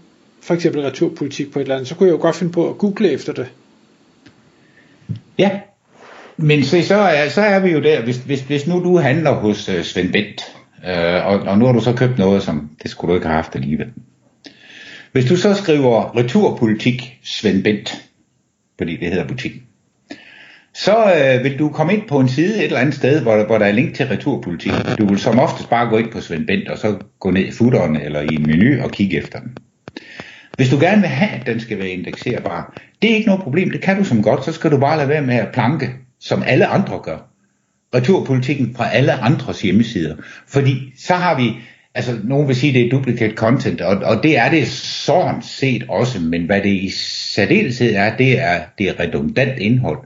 for 0.49 0.55
eksempel 0.55 0.83
returpolitik 0.83 1.53
på 1.53 1.59
et 1.59 1.63
eller 1.63 1.75
andet, 1.75 1.89
så 1.89 1.95
kunne 1.95 2.07
jeg 2.07 2.13
jo 2.13 2.21
godt 2.21 2.37
finde 2.37 2.53
på 2.53 2.71
at 2.71 2.79
google 2.79 3.11
efter 3.11 3.33
det. 3.33 3.47
Ja, 5.39 5.51
men 6.37 6.65
se, 6.65 6.85
så, 6.85 6.95
er, 6.95 7.29
så 7.29 7.41
er 7.41 7.59
vi 7.59 7.71
jo 7.71 7.83
der, 7.83 8.03
hvis, 8.03 8.17
hvis, 8.17 8.41
hvis 8.41 8.67
nu 8.67 8.85
du 8.85 8.97
handler 8.99 9.33
hos 9.33 9.69
uh, 9.69 9.83
Svend 9.83 10.13
Bent, 10.13 10.43
øh, 10.87 11.27
og, 11.27 11.41
og 11.41 11.59
nu 11.59 11.65
har 11.65 11.73
du 11.73 11.81
så 11.81 11.93
købt 11.93 12.19
noget, 12.19 12.43
som 12.43 12.71
det 12.83 12.91
skulle 12.91 13.11
du 13.11 13.15
ikke 13.15 13.27
have 13.27 13.35
haft 13.35 13.57
alligevel. 13.57 13.87
Hvis 15.13 15.25
du 15.25 15.37
så 15.37 15.55
skriver 15.55 16.17
returpolitik 16.17 17.19
Svend 17.25 17.65
Bent, 17.65 17.95
fordi 18.79 18.97
det 18.97 19.09
hedder 19.09 19.27
butikken, 19.27 19.63
så 20.75 21.15
øh, 21.15 21.45
vil 21.45 21.59
du 21.59 21.69
komme 21.69 21.95
ind 21.95 22.09
på 22.09 22.21
en 22.21 22.29
side 22.29 22.59
et 22.59 22.65
eller 22.65 22.81
andet 22.81 22.95
sted, 22.95 23.23
hvor, 23.23 23.45
hvor 23.45 23.59
der 23.59 23.67
er 23.67 23.73
link 23.73 23.95
til 23.95 24.07
returpolitik. 24.07 24.73
Du 24.99 25.07
vil 25.07 25.19
som 25.19 25.39
oftest 25.39 25.71
bare 25.71 25.89
gå 25.89 25.99
ind 25.99 26.13
på 26.13 26.21
Svend 26.21 26.47
Bent, 26.47 26.69
og 26.69 26.79
så 26.79 26.97
gå 27.21 27.31
ned 27.31 27.45
i 27.45 27.51
footeren 27.51 27.97
eller 27.97 28.21
i 28.21 28.35
en 28.35 28.47
menu 28.47 28.83
og 28.83 28.91
kigge 28.91 29.17
efter 29.17 29.41
den. 29.41 29.57
Hvis 30.59 30.71
du 30.71 30.79
gerne 30.81 31.01
vil 31.01 31.11
have, 31.11 31.31
at 31.41 31.47
den 31.47 31.61
skal 31.61 31.79
være 31.79 31.89
indekserbar, 31.89 32.79
det 33.03 33.11
er 33.11 33.15
ikke 33.15 33.27
noget 33.27 33.43
problem, 33.43 33.71
det 33.71 33.81
kan 33.81 33.97
du 33.97 34.05
som 34.05 34.23
godt, 34.23 34.45
så 34.45 34.53
skal 34.53 34.71
du 34.71 34.79
bare 34.79 34.97
lade 34.97 35.09
være 35.09 35.23
med 35.23 35.35
at 35.35 35.49
planke, 35.53 35.91
som 36.21 36.43
alle 36.47 36.67
andre 36.67 37.01
gør. 37.03 37.19
Returpolitikken 37.95 38.75
fra 38.77 38.91
alle 38.91 39.13
andres 39.13 39.63
hjemmesider. 39.63 40.17
Fordi 40.47 40.93
så 40.99 41.15
har 41.15 41.37
vi, 41.37 41.57
altså 41.95 42.19
nogen 42.25 42.49
vil 42.49 42.57
sige, 42.57 42.73
det 42.73 42.87
er 42.87 42.91
duplicate 42.91 43.35
content, 43.35 43.81
og, 43.81 43.97
og 43.97 44.23
det 44.23 44.39
er 44.39 44.51
det 44.51 44.69
sådan 44.69 45.43
set 45.43 45.85
også, 45.89 46.21
men 46.21 46.47
hvad 46.47 46.63
det 46.63 46.73
i 46.73 46.91
særdeleshed 47.35 47.95
er, 47.95 48.17
det 48.17 48.41
er, 48.41 48.61
det 48.79 48.89
er 48.89 49.01
redundant 49.01 49.59
indhold. 49.59 49.99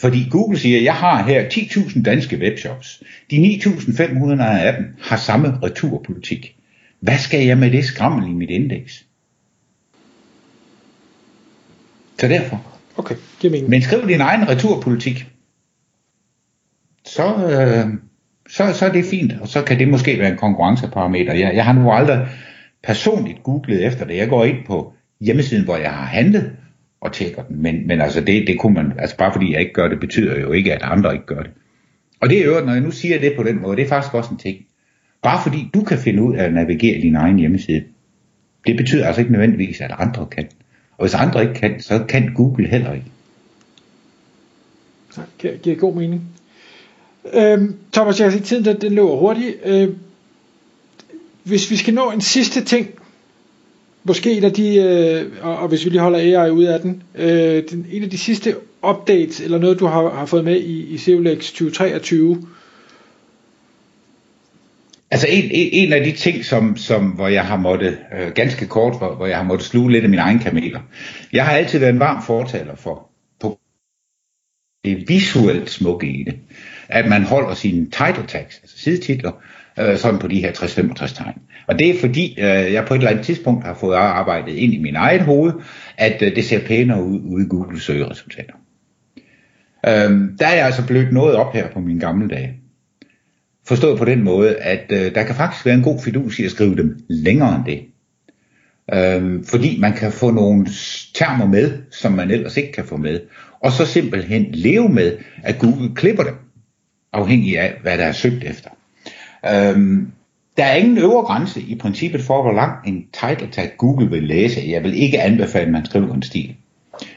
Fordi 0.00 0.26
Google 0.30 0.58
siger, 0.58 0.78
at 0.78 0.84
jeg 0.84 0.94
har 0.94 1.22
her 1.22 1.48
10.000 1.48 2.02
danske 2.02 2.38
webshops. 2.38 3.02
De 3.30 3.60
9.500 3.64 4.42
af 4.42 4.76
dem 4.76 4.86
har 5.00 5.16
samme 5.16 5.58
returpolitik. 5.62 6.54
Hvad 7.00 7.18
skal 7.18 7.46
jeg 7.46 7.58
med 7.58 7.70
det 7.70 7.84
skrammel 7.84 8.30
i 8.30 8.34
mit 8.34 8.50
indeks? 8.50 9.04
Så 12.20 12.28
derfor. 12.28 12.64
Okay, 12.96 13.14
det 13.42 13.50
mener. 13.50 13.68
Men 13.68 13.82
skriv 13.82 14.08
din 14.08 14.20
egen 14.20 14.48
returpolitik. 14.48 15.26
Så, 17.04 17.34
øh, 17.34 17.94
så, 18.48 18.72
så 18.72 18.86
er 18.86 18.92
det 18.92 19.04
fint, 19.04 19.32
og 19.40 19.48
så 19.48 19.62
kan 19.62 19.78
det 19.78 19.88
måske 19.88 20.18
være 20.18 20.30
en 20.30 20.36
konkurrenceparameter. 20.36 21.34
Jeg, 21.34 21.54
jeg 21.54 21.64
har 21.64 21.72
nu 21.72 21.90
aldrig 21.90 22.26
personligt 22.82 23.42
googlet 23.42 23.86
efter 23.86 24.06
det. 24.06 24.16
Jeg 24.16 24.28
går 24.28 24.44
ind 24.44 24.56
på 24.66 24.92
hjemmesiden, 25.20 25.64
hvor 25.64 25.76
jeg 25.76 25.90
har 25.90 26.06
handlet, 26.06 26.56
og 27.00 27.12
tjekker 27.12 27.42
den. 27.42 27.62
Men, 27.62 27.86
men 27.86 28.00
altså 28.00 28.20
det, 28.20 28.46
det 28.46 28.58
kunne 28.58 28.74
man, 28.74 28.92
altså 28.98 29.16
bare 29.16 29.32
fordi 29.32 29.52
jeg 29.52 29.60
ikke 29.60 29.72
gør 29.72 29.88
det, 29.88 30.00
betyder 30.00 30.40
jo 30.40 30.52
ikke, 30.52 30.74
at 30.74 30.82
andre 30.82 31.12
ikke 31.12 31.26
gør 31.26 31.42
det. 31.42 31.50
Og 32.20 32.28
det 32.28 32.38
er 32.38 32.44
jo, 32.44 32.64
når 32.64 32.72
jeg 32.72 32.82
nu 32.82 32.90
siger 32.90 33.20
det 33.20 33.32
på 33.36 33.42
den 33.42 33.62
måde, 33.62 33.76
det 33.76 33.84
er 33.84 33.88
faktisk 33.88 34.14
også 34.14 34.30
en 34.30 34.38
ting. 34.38 34.56
Bare 35.22 35.42
fordi 35.42 35.70
du 35.74 35.84
kan 35.84 35.98
finde 35.98 36.22
ud 36.22 36.34
af 36.34 36.44
at 36.44 36.54
navigere 36.54 37.00
din 37.00 37.16
egen 37.16 37.38
hjemmeside, 37.38 37.84
det 38.66 38.76
betyder 38.76 39.06
altså 39.06 39.20
ikke 39.20 39.32
nødvendigvis, 39.32 39.80
at 39.80 39.90
andre 39.98 40.26
kan. 40.26 40.48
Og 40.98 41.04
hvis 41.04 41.14
andre 41.14 41.42
ikke 41.42 41.54
kan, 41.54 41.80
så 41.82 42.04
kan 42.08 42.32
Google 42.34 42.68
heller 42.68 42.92
ikke. 42.92 43.06
Det 45.42 45.62
giver 45.62 45.76
god 45.76 45.94
mening. 45.94 46.22
Øhm, 47.34 47.76
Thomas, 47.92 48.20
jeg 48.20 48.24
kan 48.24 48.32
sige, 48.32 48.44
tiden 48.44 48.64
den, 48.64 48.80
den 48.80 48.92
løber 48.92 49.16
hurtigt. 49.16 49.56
Øhm, 49.64 49.98
hvis 51.42 51.70
vi 51.70 51.76
skal 51.76 51.94
nå 51.94 52.10
en 52.10 52.20
sidste 52.20 52.64
ting, 52.64 52.88
måske 54.04 54.32
en 54.32 54.44
af 54.44 54.52
de, 54.52 54.76
øh, 54.76 55.32
og, 55.42 55.56
og 55.56 55.68
hvis 55.68 55.84
vi 55.84 55.90
lige 55.90 56.00
holder 56.00 56.42
AI 56.42 56.50
ud 56.50 56.64
af 56.64 56.80
den, 56.80 57.02
øh, 57.14 57.62
den, 57.70 57.86
en 57.90 58.02
af 58.02 58.10
de 58.10 58.18
sidste 58.18 58.56
updates, 58.90 59.40
eller 59.40 59.58
noget 59.58 59.80
du 59.80 59.86
har, 59.86 60.10
har 60.10 60.26
fået 60.26 60.44
med 60.44 60.56
i, 60.60 60.86
i 60.86 60.98
SEOLEX 60.98 61.46
2023, 61.46 62.46
Altså 65.10 65.26
en, 65.30 65.44
en, 65.44 65.68
en 65.72 65.92
af 65.92 66.04
de 66.04 66.12
ting, 66.12 66.44
som, 66.44 66.76
som, 66.76 67.06
hvor 67.10 67.28
jeg 67.28 67.46
har 67.46 67.56
måttet, 67.56 67.98
øh, 68.18 68.32
ganske 68.32 68.66
kort, 68.66 68.98
hvor, 68.98 69.14
hvor 69.14 69.26
jeg 69.26 69.36
har 69.36 69.44
måttet 69.44 69.66
sluge 69.66 69.92
lidt 69.92 70.04
af 70.04 70.10
mine 70.10 70.22
egne 70.22 70.40
kameler. 70.40 70.80
Jeg 71.32 71.46
har 71.46 71.52
altid 71.52 71.78
været 71.78 71.92
en 71.92 72.00
varm 72.00 72.22
fortaler 72.22 72.76
for, 72.76 73.10
på 73.40 73.58
det 74.84 75.08
visuelt 75.08 75.70
smukke 75.70 76.06
i 76.06 76.24
det. 76.24 76.36
At 76.88 77.08
man 77.08 77.22
holder 77.22 77.54
sine 77.54 77.84
title 77.84 78.26
tags, 78.28 78.58
altså 78.62 78.78
sidetitler, 78.78 79.32
øh, 79.78 79.96
sådan 79.96 80.20
på 80.20 80.28
de 80.28 80.40
her 80.40 80.52
60-65 80.52 81.14
tegn. 81.14 81.34
Og 81.66 81.78
det 81.78 81.90
er 81.90 82.00
fordi, 82.00 82.34
øh, 82.38 82.72
jeg 82.72 82.84
på 82.86 82.94
et 82.94 82.98
eller 82.98 83.10
andet 83.10 83.24
tidspunkt 83.24 83.64
har 83.64 83.74
fået 83.74 83.96
arbejdet 83.96 84.52
ind 84.52 84.74
i 84.74 84.78
min 84.78 84.96
eget 84.96 85.22
hoved, 85.22 85.52
at 85.96 86.22
øh, 86.22 86.36
det 86.36 86.44
ser 86.44 86.66
pænere 86.66 87.02
ud 87.04 87.20
ude 87.24 87.44
i 87.44 87.48
Google 87.48 87.80
søgeresultater. 87.80 88.54
Øh, 89.86 90.38
der 90.38 90.46
er 90.46 90.54
jeg 90.54 90.66
altså 90.66 90.86
blødt 90.86 91.12
noget 91.12 91.36
op 91.36 91.52
her 91.52 91.68
på 91.68 91.80
mine 91.80 92.00
gamle 92.00 92.28
dage. 92.28 92.57
Forstået 93.68 93.98
på 93.98 94.04
den 94.04 94.22
måde, 94.22 94.56
at 94.56 94.84
øh, 94.90 95.14
der 95.14 95.22
kan 95.22 95.34
faktisk 95.34 95.66
være 95.66 95.74
en 95.74 95.82
god 95.82 96.00
fidus 96.00 96.38
i 96.38 96.44
at 96.44 96.50
skrive 96.50 96.76
dem 96.76 96.98
længere 97.08 97.56
end 97.56 97.64
det. 97.64 97.80
Øh, 98.94 99.44
fordi 99.44 99.78
man 99.80 99.92
kan 99.92 100.12
få 100.12 100.30
nogle 100.30 100.66
termer 101.14 101.46
med, 101.46 101.78
som 101.90 102.12
man 102.12 102.30
ellers 102.30 102.56
ikke 102.56 102.72
kan 102.72 102.84
få 102.84 102.96
med. 102.96 103.20
Og 103.60 103.72
så 103.72 103.86
simpelthen 103.86 104.46
leve 104.52 104.88
med, 104.88 105.18
at 105.42 105.58
Google 105.58 105.94
klipper 105.94 106.22
dem, 106.22 106.34
afhængig 107.12 107.58
af, 107.58 107.74
hvad 107.82 107.98
der 107.98 108.04
er 108.04 108.12
søgt 108.12 108.44
efter. 108.44 108.70
Øh, 109.44 110.02
der 110.56 110.64
er 110.64 110.74
ingen 110.74 110.98
øvre 110.98 111.24
grænse 111.24 111.60
i 111.60 111.74
princippet 111.74 112.22
for, 112.22 112.42
hvor 112.42 112.52
lang 112.52 112.72
en 112.86 113.06
title 113.12 113.48
tag 113.52 113.72
Google 113.78 114.10
vil 114.10 114.22
læse. 114.22 114.60
Jeg 114.68 114.82
vil 114.82 115.02
ikke 115.02 115.20
anbefale, 115.20 115.66
at 115.66 115.72
man 115.72 115.84
skriver 115.84 116.14
en 116.14 116.22
stil. 116.22 116.54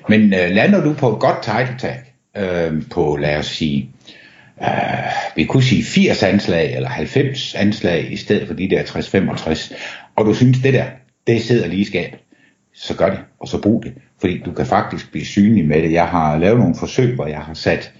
Men 0.10 0.22
øh, 0.22 0.50
lander 0.52 0.84
du 0.84 0.94
på 0.94 1.14
et 1.14 1.20
godt 1.20 1.44
title 1.44 1.76
tag, 1.80 1.98
øh, 2.38 2.84
på 2.90 3.18
lad 3.22 3.38
os 3.38 3.46
sige 3.48 3.90
øh, 4.62 5.12
vi 5.36 5.44
kunne 5.46 5.64
sige 5.64 5.84
80 5.84 6.24
anslag 6.24 6.76
eller 6.76 6.90
90 6.90 7.56
anslag 7.56 8.12
i 8.12 8.16
stedet 8.16 8.48
for 8.48 8.54
de 8.54 8.70
der 8.70 8.84
60-65, 8.84 9.74
og 10.16 10.26
du 10.26 10.34
synes 10.34 10.60
det 10.60 10.74
der, 10.74 10.86
det 11.28 11.42
sidder 11.42 11.68
lige 11.68 11.82
i 11.82 11.86
skabet, 11.86 12.20
så 12.74 12.96
gør 12.96 13.10
det, 13.10 13.20
og 13.40 13.48
så 13.48 13.62
brug 13.62 13.84
det, 13.84 13.94
fordi 14.20 14.42
du 14.46 14.52
kan 14.52 14.66
faktisk 14.66 15.12
blive 15.12 15.26
synlig 15.26 15.68
med 15.68 15.82
det. 15.82 15.92
Jeg 15.92 16.08
har 16.08 16.38
lavet 16.38 16.60
nogle 16.60 16.76
forsøg, 16.76 17.16
hvor 17.16 17.28
jeg 17.28 17.40
har 17.40 17.54
sat, 17.54 17.94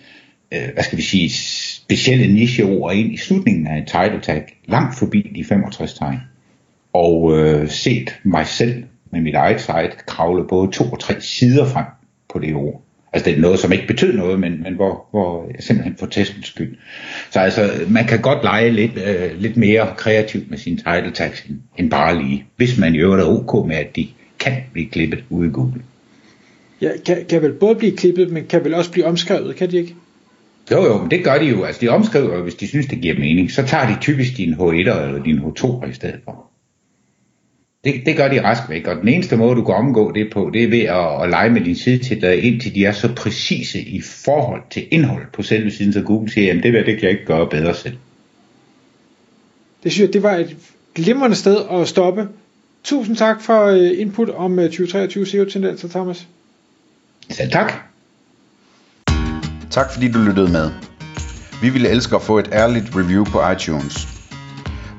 øh, 0.54 0.70
hvad 0.74 0.84
skal 0.84 0.98
vi 0.98 1.04
sige, 1.04 1.30
specielle 1.84 2.34
nicheord 2.34 2.94
ind 2.94 3.14
i 3.14 3.18
slutningen 3.18 3.68
af 3.68 3.78
et 3.78 3.88
title 3.88 4.22
tag, 4.22 4.58
langt 4.66 4.98
forbi 5.00 5.32
de 5.36 5.44
65 5.44 5.94
tegn, 5.94 6.20
og 6.94 7.38
øh, 7.38 7.70
set 7.70 8.20
mig 8.24 8.48
selv 8.48 8.84
med 9.12 9.22
mit 9.22 9.36
eget 9.36 9.62
site 9.62 9.98
kravle 10.08 10.48
både 10.48 10.72
to 10.72 10.84
og 10.84 11.00
tre 11.00 11.22
sider 11.22 11.66
frem 11.66 11.86
på 12.34 12.40
det 12.40 12.56
ord. 12.56 12.84
Altså 13.14 13.30
det 13.30 13.38
er 13.38 13.42
noget, 13.42 13.60
som 13.60 13.72
ikke 13.72 13.88
betyder 13.88 14.18
noget, 14.18 14.40
men, 14.40 14.64
men 14.64 14.74
hvor, 14.74 15.08
hvor 15.12 15.52
simpelthen 15.60 15.96
for 16.00 16.06
testens 16.06 16.48
skyld. 16.48 16.78
Så 17.32 17.40
altså, 17.40 17.72
man 17.88 18.06
kan 18.06 18.22
godt 18.22 18.44
lege 18.44 18.72
lidt, 18.72 18.92
øh, 19.06 19.42
lidt 19.42 19.58
mere 19.58 19.94
kreativt 19.98 20.50
med 20.50 20.58
sin 20.58 20.78
title 20.78 21.12
tags 21.14 21.46
end, 21.50 21.58
end 21.78 21.92
bare 21.92 22.24
lige, 22.24 22.46
hvis 22.56 22.78
man 22.78 22.96
i 22.96 22.98
øvrigt 22.98 23.24
er 23.24 23.28
ok 23.28 23.68
med, 23.68 23.76
at 23.76 23.96
de 23.96 24.08
kan 24.40 24.54
blive 24.74 24.90
klippet 24.90 25.24
ude 25.30 25.48
i 25.48 25.52
Google. 25.52 25.82
Ja, 26.82 26.90
kan, 27.06 27.26
kan 27.30 27.42
vel 27.42 27.54
både 27.54 27.76
blive 27.76 27.98
klippet, 27.98 28.32
men 28.32 28.46
kan 28.46 28.64
vel 28.64 28.74
også 28.74 28.92
blive 28.92 29.06
omskrevet, 29.06 29.56
kan 29.56 29.72
de 29.72 29.78
ikke? 29.78 29.96
Jo, 30.72 30.86
jo, 30.86 30.98
men 30.98 31.12
det 31.12 31.24
gør 31.24 31.38
de 31.38 31.46
jo. 31.46 31.64
Altså, 31.64 31.82
de 31.82 31.90
omskriver, 31.90 32.42
hvis 32.42 32.56
de 32.56 32.68
synes, 32.68 32.86
det 32.86 33.02
giver 33.02 33.20
mening, 33.20 33.52
så 33.52 33.64
tager 33.68 33.88
de 33.88 34.02
typisk 34.02 34.38
din 34.38 34.54
H1'er 34.54 35.00
eller 35.02 35.24
din 35.24 35.40
H2'er 35.40 35.90
i 35.90 35.94
stedet 35.94 36.20
for. 36.26 36.51
Det, 37.84 38.02
det 38.06 38.18
gør 38.18 38.28
de 38.28 38.44
rask 38.44 38.70
væk, 38.70 38.88
og 38.88 38.96
den 38.96 39.08
eneste 39.08 39.38
måde, 39.38 39.56
du 39.56 39.64
kan 39.64 39.76
omgå 39.76 40.12
det 40.12 40.34
på, 40.34 40.50
det 40.54 40.64
er 40.64 40.70
ved 40.70 40.80
at, 40.80 41.24
at 41.24 41.30
lege 41.30 41.50
med 41.50 41.62
din 41.62 41.76
sidetitler, 41.76 42.32
indtil 42.32 42.76
de 42.76 42.86
er 42.86 42.92
så 42.92 43.16
præcise 43.16 43.82
i 43.82 44.02
forhold 44.02 44.62
til 44.70 44.88
indhold 44.92 45.26
på 45.34 45.44
selve 45.44 45.72
siden, 45.72 45.94
så 45.94 46.02
Google 46.02 46.32
siger, 46.32 46.48
jamen 46.48 46.64
det, 46.64 46.74
det 46.74 46.86
kan 46.86 47.04
jeg 47.04 47.12
ikke 47.12 47.26
gøre 47.26 47.50
bedre 47.50 47.76
selv. 47.76 47.98
Det 49.84 49.92
synes 49.92 50.08
jeg, 50.08 50.14
det 50.14 50.24
var 50.24 50.36
et 50.36 50.58
glimrende 50.96 51.36
sted 51.36 51.58
at 51.72 51.88
stoppe. 51.88 52.28
Tusind 52.84 53.16
tak 53.16 53.42
for 53.42 53.66
øh, 53.66 54.00
input 54.00 54.30
om 54.30 54.58
2023 54.58 55.26
SEO-tendenser, 55.26 55.88
Thomas. 55.88 56.28
Selv 57.30 57.52
tak. 57.52 57.74
Tak 59.72 59.94
fordi 59.94 60.12
du 60.12 60.20
lyttede 60.20 60.52
med. 60.52 60.72
Vi 61.62 61.70
ville 61.70 61.90
elske 61.90 62.16
at 62.16 62.22
få 62.22 62.40
et 62.40 62.50
ærligt 62.54 62.96
review 62.96 63.26
på 63.26 63.52
iTunes. 63.52 64.21